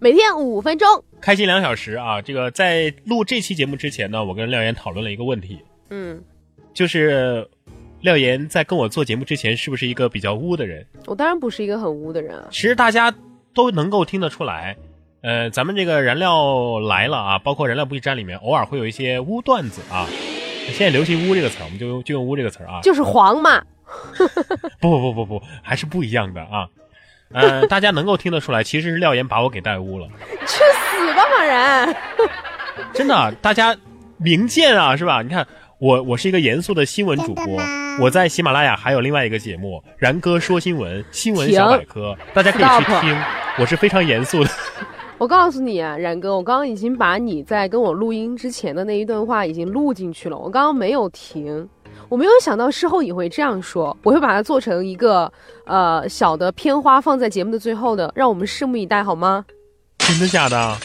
[0.00, 0.86] 每天五分钟，
[1.20, 2.20] 开心两小时啊！
[2.20, 5.58] 这个在录这期节目之前呢，我跟廖岩讨论了一个问题，
[5.90, 6.22] 嗯，
[6.74, 7.48] 就是
[8.00, 10.84] 廖岩在跟我做节目之前是不是一个比较污的人？
[11.06, 12.48] 我当然不是一个很污的人啊。
[12.50, 13.14] 其实大家
[13.54, 14.76] 都能够听得出来，
[15.22, 20.06] 呃，咱们这个燃料来了啊，包括燃料不易站里面，偶尔会有一些污段子啊。
[20.66, 22.80] 现在流行“污”这个词儿，我们就用就用“污”这个词儿啊。
[22.82, 23.62] 就是黄嘛。
[24.80, 26.66] 不不不不不，还是不一样的啊。
[27.34, 30.06] 呃，大家能够听得出来，其实是廖岩把我给带污了。
[30.46, 31.96] 去死吧，马然！
[32.92, 33.76] 真的，大家
[34.16, 35.20] 明鉴啊，是吧？
[35.20, 35.44] 你看，
[35.78, 37.44] 我我是一个严肃的新闻主播，
[38.00, 43.16] 我在喜马拉雅还有另外一个节目《然哥说新闻》新闻小百科，大家可以去听。
[43.58, 44.50] 我是非常严肃的。
[45.18, 51.68] 我告诉你啊，然哥，我刚刚已经把你在跟我录音之前的那一段话已经录进去了，我刚刚没有停。
[52.14, 55.32] 我没有想到事后你会这样说，我会把它做成一个
[55.66, 59.44] 呃小的片花放在节目的最后的，让我们拭目以待，好吗？
[59.98, 60.76] 真的假的？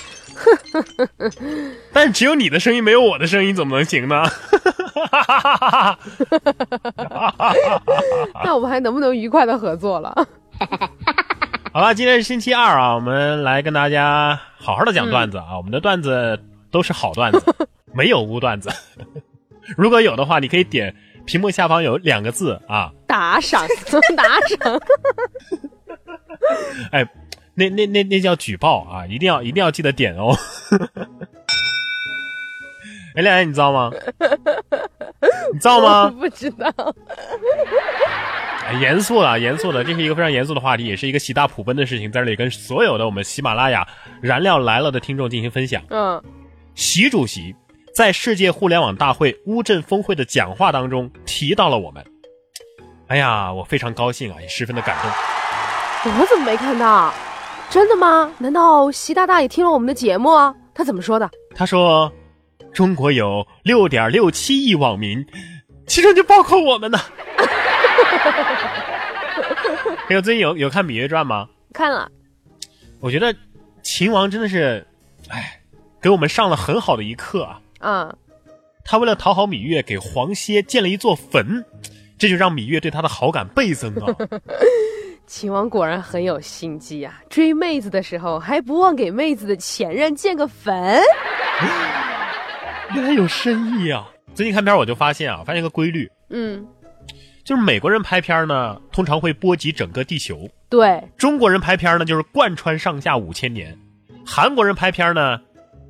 [1.93, 4.23] 但是只有你的声音没有我的声音，怎么能行呢？
[8.43, 10.27] 那我们还能不能愉快的合作了？
[11.71, 16.39] 好了，今天是星期二啊，我们来跟大家好好的讲段子啊，我们的段子
[16.71, 17.39] 都是好段子，
[17.93, 18.67] 没有污段子。
[19.77, 20.95] 如果有的话，你可以点。
[21.25, 23.67] 屏幕下方有两个字啊，打赏，
[24.15, 24.81] 打赏。
[26.91, 27.07] 哎，
[27.53, 30.35] 那那那那叫举报啊，一定要一定要记得点哦。
[33.15, 33.91] 哎，亮亮，你知道吗？
[35.51, 36.09] 你知道吗？
[36.09, 36.71] 不知道。
[38.79, 43.87] 严肃了，严肃的，这是一个非常严肃的话题，也是一个喜大普奔的事情，在这里跟所有的我们喜马拉雅
[44.21, 45.81] 燃料来了的听众进行分享。
[45.89, 46.21] 嗯，
[46.75, 47.55] 习主席。
[47.99, 52.01] 在世界互联网大会乌镇峰会的讲话当中提到了我们，
[53.07, 55.11] 哎呀，我非常高兴啊，也十分的感动。
[56.17, 57.13] 我怎么没看到？
[57.69, 58.31] 真的吗？
[58.37, 60.55] 难道习大大也听了我们的节目啊？
[60.73, 61.29] 他怎么说的？
[61.53, 62.09] 他说，
[62.71, 65.27] 中国有六点六七亿网民，
[65.85, 66.97] 其中就包括我们呢。
[70.07, 71.49] 还有最近有有看《芈月传》吗？
[71.73, 72.09] 看了。
[73.01, 73.35] 我觉得
[73.83, 74.87] 秦王真的是，
[75.27, 75.59] 哎，
[76.01, 77.59] 给我们上了很好的一课啊。
[77.79, 78.15] 啊，
[78.85, 81.65] 他为了讨好芈月，给黄歇建了一座坟，
[82.17, 84.15] 这就让芈月对他的好感倍增啊。
[85.25, 90.73] 秦王果然很有心机啊，追妹子的时候还不忘给妹子的前任建个坟，
[92.95, 94.09] 原来有深意啊。
[94.33, 96.65] 最近看片我就发现啊，发现个规律，嗯，
[97.43, 103.71] 就是美国人拍片呢，通常会波及整个地球；对，中国人拍片呢，就是贯穿上下五千年；
[104.25, 105.39] 韩国人拍片呢，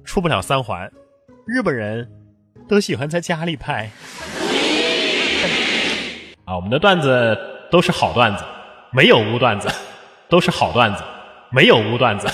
[0.04, 0.92] 出不了三环。
[1.52, 2.08] 日本人
[2.68, 3.90] 都喜欢在家里拍
[6.46, 6.56] 啊！
[6.56, 7.36] 我们的段子
[7.72, 8.44] 都是好段子，
[8.92, 9.68] 没有污段子，
[10.30, 11.02] 都是好段子，
[11.50, 12.28] 没有污段子，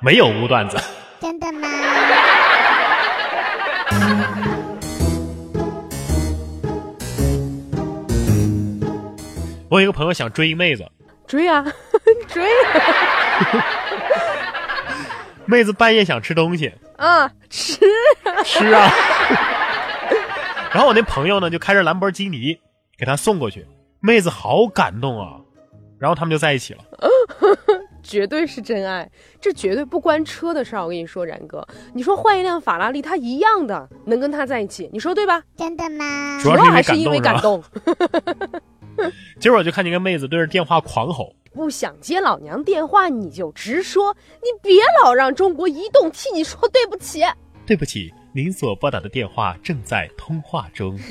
[0.00, 0.76] 没有污段子。
[1.20, 1.68] 真的吗？
[9.68, 10.84] 我有一个朋友想追一妹子，
[11.28, 11.64] 追啊，
[12.26, 12.44] 追！
[15.46, 16.72] 妹子半夜想吃东西。
[16.96, 17.78] 啊，吃
[18.44, 18.90] 吃啊！
[20.72, 22.58] 然后我那朋友呢，就开着兰博基尼
[22.98, 23.66] 给他送过去，
[24.00, 25.40] 妹子好感动啊，
[25.98, 26.80] 然后他们就在一起了。
[28.02, 30.82] 绝对是真爱，这绝对不关车的事儿。
[30.82, 35.42] 我跟你说，然哥，你说换一辆法拉利，他一样的能跟他在一起，你说对吧？
[35.56, 36.38] 真的吗？
[36.40, 37.62] 主要还是因为感动。
[39.40, 41.34] 今儿我就看见个妹子对着电话狂吼。
[41.54, 47.22] 不想接老娘电话你就直说，你别老让中国移动替你说对不起。
[47.66, 50.96] 对不起，您所拨打的电话正在通话中。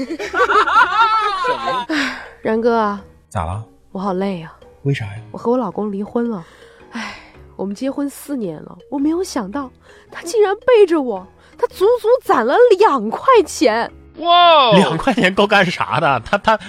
[2.41, 2.97] 然哥，
[3.28, 3.66] 咋了？
[3.91, 4.57] 我好累啊。
[4.84, 5.22] 为啥呀？
[5.31, 6.45] 我和我老公离婚了。
[6.91, 7.16] 唉，
[7.56, 9.72] 我们结婚四年了，我没有想到
[10.12, 13.91] 他竟然背着我，他足足攒了两块钱。
[14.18, 16.22] 哇，两块钱够干啥的？
[16.24, 16.59] 他他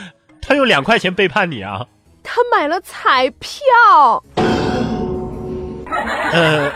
[0.46, 1.84] 他用两块钱背叛你啊？
[2.22, 4.24] 他买了彩票。
[6.32, 6.72] 呃，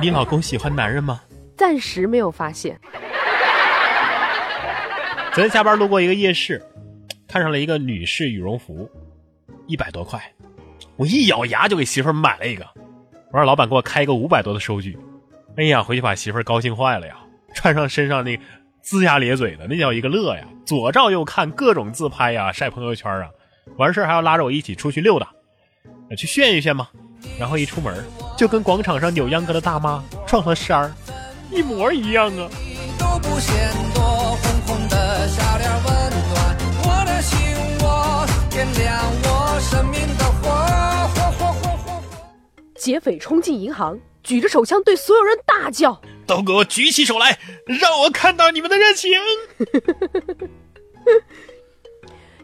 [0.00, 1.22] 你老公喜欢男人吗？
[1.56, 2.78] 暂时没有发现。
[5.32, 6.62] 昨天下班路过一个夜市，
[7.26, 8.90] 看上了一个女士羽绒服，
[9.66, 10.20] 一百多块，
[10.96, 12.66] 我一咬牙就给媳妇儿买了一个。
[13.32, 14.98] 我让老板给我开一个五百多的收据。
[15.56, 17.16] 哎呀，回去把媳妇儿高兴坏了呀！
[17.54, 18.38] 穿上身上那
[18.84, 20.46] 龇牙咧嘴的，那叫一个乐呀！
[20.66, 23.30] 左照右看，各种自拍呀，晒朋友圈啊。
[23.76, 25.28] 完事儿还要拉着我一起出去溜达，
[26.18, 26.88] 去炫一炫嘛。
[27.38, 28.04] 然后一出门，
[28.36, 30.92] 就跟广场上扭秧歌的大妈撞了衫儿，
[31.52, 32.48] 一模一样啊！
[42.76, 46.00] 劫匪冲进银行，举着手枪对所有人大叫。
[46.26, 47.38] 都给我举起手来，
[47.80, 49.12] 让我看到你们的热情！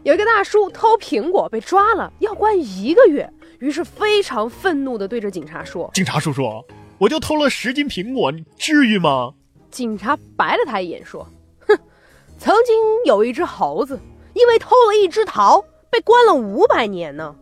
[0.03, 6.43] 有一个大叔偷苹果被抓了，要关一个月，于是非常愤怒地对着警察说警察叔叔，
[6.97, 9.33] 我就偷了十斤苹果，你至于吗
[9.71, 11.25] ？：“警察白了他一眼说，
[11.67, 11.77] 哼，
[12.37, 12.75] 曾经
[13.05, 13.99] 有一只猴子
[14.33, 17.35] 因为偷了一只桃，被关了五百年呢。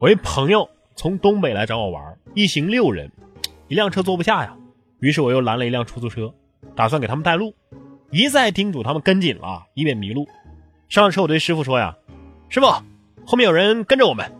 [0.00, 3.10] 我一朋友从东北来找我玩，一行六人，
[3.68, 4.56] 一辆车坐不下呀，
[5.00, 6.34] 于是我又拦了一辆出租车，
[6.76, 7.54] 打算给他们带路，
[8.10, 10.28] 一再叮嘱他们跟紧了，以免迷路。
[10.88, 11.96] 上了车，我对师傅说呀
[12.50, 14.30] ：“师傅，后面有人跟着我们。”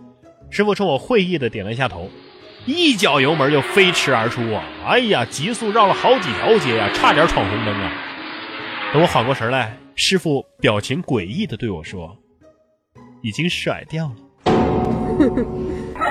[0.50, 2.10] 师傅冲我会意的点了一下头，
[2.66, 4.62] 一脚油门就飞驰而出啊！
[4.86, 7.90] 哎呀，急速绕了好几条街呀，差点闯红灯啊！
[8.92, 12.16] 等我缓过神来，师傅表情诡异的对我说
[13.22, 14.14] ：“已经甩掉了。”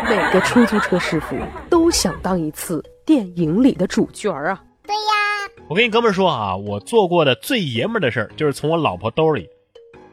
[0.10, 1.38] 每个出租车师傅
[1.70, 4.64] 都想当一次电影里的主角啊！
[4.86, 9.50] 对呀，我跟你哥们儿说啊，我做过的最爷们儿的事儿，就是从我老婆兜里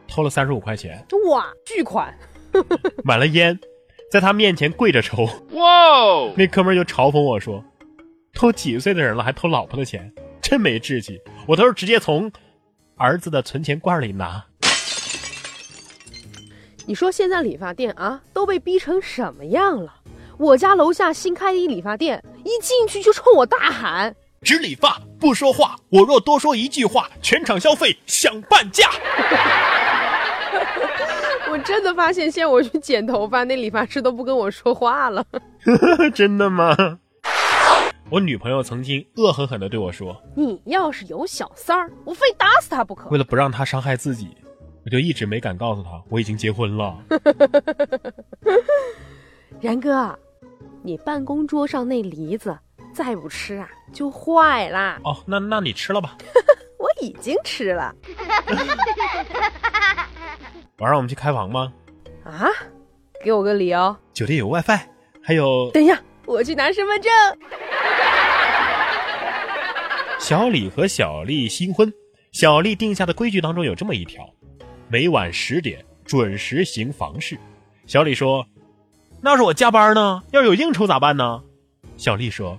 [0.08, 2.12] 偷了三十五块钱，哇，巨款！
[3.04, 3.58] 买了烟，
[4.10, 5.24] 在他面前跪着抽。
[5.52, 6.32] 哇！
[6.36, 7.64] 那哥们儿就嘲讽我说
[8.34, 10.12] ：“都几岁的人了，还偷老婆的钱，
[10.42, 12.30] 真没志气。”我都是直接从
[12.96, 14.44] 儿子的存钱罐里拿。
[16.86, 19.94] 你说现在理发店啊都被逼成什么样了？
[20.38, 28.88] 我家楼下新开的一理发店，一进去就冲我大喊只理发不说话，我若多说一句话，全场消费享半价。
[31.52, 35.24] 我真的发现，现在我去剪头发，那理发师都不跟我说话了。
[36.14, 36.74] 真的吗？
[38.08, 43.18] 我女朋友曾经恶狠狠地对我说，你要是有小三儿，我非打死他不可为。
[43.18, 44.28] 了不让他伤害自己，
[44.84, 46.96] 我就一直没敢告诉他我已经结婚了。
[49.60, 50.18] 然哥，
[50.82, 52.56] 你办公桌上那梨子
[52.92, 54.98] 再不吃啊，就坏啦。
[55.04, 56.16] 哦，那那你吃了吧。
[56.78, 57.94] 我已经吃了
[60.78, 61.72] 晚上我们去开房吗？
[62.24, 62.48] 啊，
[63.22, 63.94] 给我个理由。
[64.14, 64.80] 酒店有 WiFi，
[65.22, 67.12] 还有等一下，我去拿身份证。
[70.18, 71.92] 小李和小丽新婚。
[72.32, 74.24] 小丽定下的规矩当中有这么一条：
[74.88, 77.36] 每晚十点准时行房事。
[77.86, 78.46] 小李说
[79.22, 80.22] ：“那要是我加班呢？
[80.30, 81.42] 要是有应酬咋办呢？”
[81.96, 82.58] 小丽说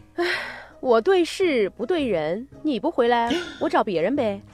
[0.80, 4.42] 我对事不对人，你不回来，我找别人呗。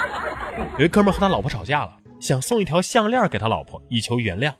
[0.78, 4.52] “有一哥们儿和他老婆吵架了，想送一条项链给他老婆以求原谅，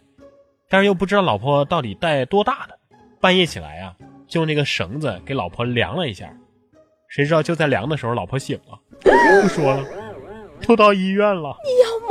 [0.68, 2.78] 但是又不知道老婆到底戴多大的。
[3.20, 3.94] 半夜起来啊，
[4.26, 6.30] 就用那个绳子给老婆量了一下，
[7.08, 8.78] 谁知道就在量的时候，老婆醒了，
[9.42, 9.84] 不 说了，
[10.66, 11.56] 都到医院了。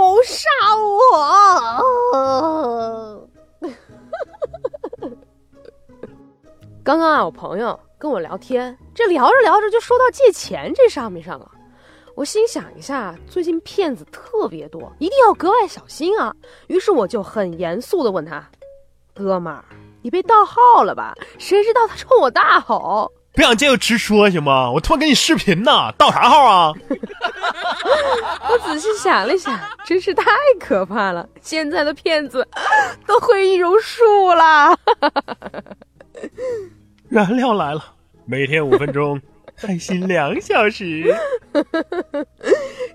[0.09, 1.29] 谋杀我！
[6.83, 11.51] 刚刚啊，我朋友跟我聊天，这聊着聊着就说到借钱这上面上了。
[12.15, 16.35] 我心想一下，最近骗子特别多，一定要格外小心啊。
[16.65, 18.43] 于是我就很严肃的问他
[19.13, 19.63] ：“哥们儿，
[20.01, 24.69] 你被盗号了吧？”谁知道他冲我大吼不想见就直说行吗？
[24.71, 26.73] 我他妈给你视频呢，盗啥号啊？
[28.49, 30.25] 我仔细想了想，真是太
[30.59, 31.27] 可怕了！
[31.41, 32.45] 现在的骗子
[33.07, 34.03] 都会易容术
[34.33, 34.75] 啦。
[37.07, 37.83] 燃料来了，
[38.25, 39.21] 每天五分钟，
[39.55, 41.15] 开心两小时。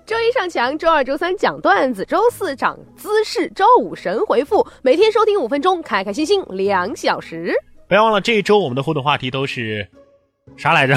[0.05, 4.65] 周一上墙，周二、周三讲段子，周四长姿势，周五神回复。
[4.83, 7.53] 每天收听五分钟，开开心心两小时。
[7.87, 9.87] 不要忘了，这一周我们的互动话题都是
[10.57, 10.95] 啥来着？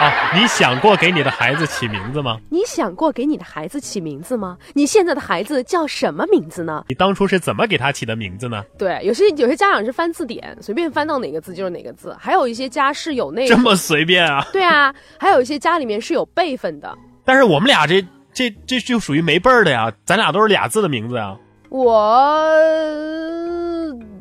[0.00, 2.38] 啊， 你想过给你的孩子起名字吗？
[2.50, 4.56] 你想过给你的孩子起名字吗？
[4.74, 6.84] 你现在的孩子叫什么名字呢？
[6.88, 8.62] 你当初是怎么给他起的名字呢？
[8.78, 14.46] 对，有些有些家长是翻字典，随便翻到哪个字就是哪个字，还有一些家是有那这么随便啊？
[14.52, 16.96] 对啊，还有一些家里面是有辈分的。
[17.24, 21.36] 但是我们俩这这这就属于没辈儿的呀，咱俩都是俩字的名字啊。
[21.68, 22.48] 我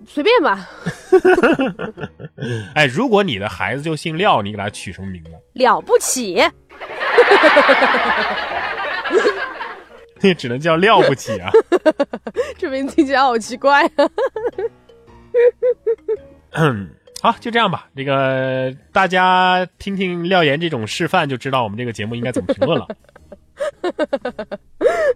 [0.08, 0.68] 随便吧，
[2.76, 5.32] 哎，如果你的孩子就姓廖，你给他取什么名字？
[5.54, 6.42] 了不起。
[10.22, 11.52] 那只能叫廖不起啊。
[12.58, 14.10] 这名字听起来好奇怪啊！
[16.52, 16.90] 嗯，
[17.22, 17.88] 好，就这样吧。
[17.96, 22.88] 这个大家听听廖岩这种示范，就知道我们这个节目应该怎么评论了。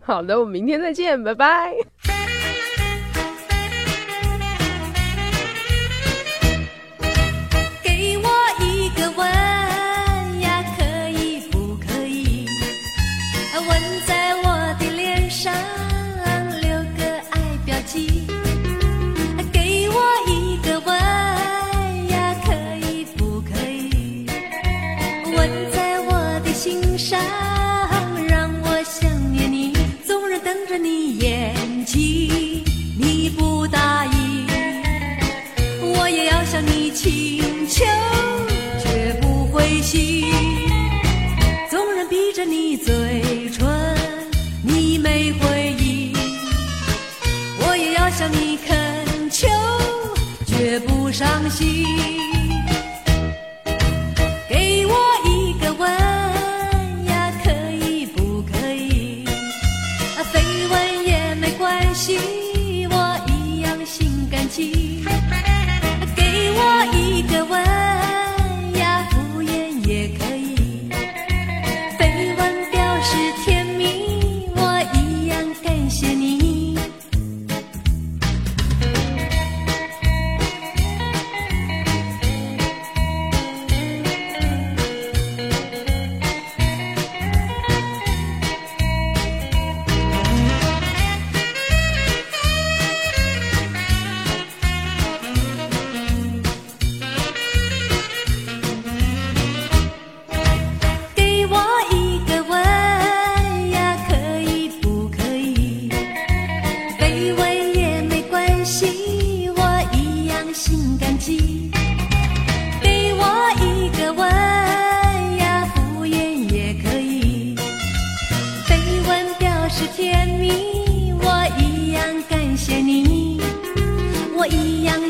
[0.01, 1.73] 好的，我们明天再见，拜拜。
[62.09, 62.38] she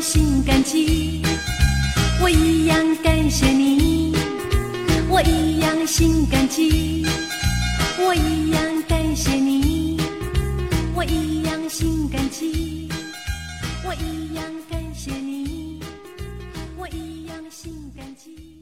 [0.00, 1.20] 心感激
[2.22, 4.14] 我一样感谢你。
[5.10, 7.04] 我一样心感激
[7.98, 9.98] 我一样感谢你。
[10.94, 12.88] 我一样心感激
[13.84, 15.80] 我一样感谢你。
[16.78, 18.59] 我一样心感激。